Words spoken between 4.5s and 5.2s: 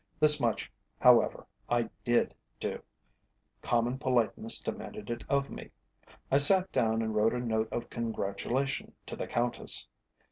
demanded